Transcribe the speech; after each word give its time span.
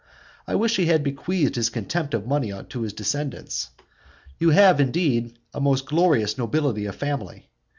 I 0.47 0.55
wish 0.55 0.77
he 0.77 0.87
had 0.87 1.03
bequeathed 1.03 1.55
his 1.55 1.69
contempt 1.69 2.15
of 2.15 2.25
money 2.25 2.51
to 2.51 2.81
his 2.81 2.91
descendants! 2.91 3.69
You 4.39 4.49
have, 4.49 4.81
indeed, 4.81 5.37
a 5.53 5.61
most 5.61 5.85
glorious 5.85 6.39
nobility 6.39 6.87
of 6.87 6.95
family! 6.95 7.51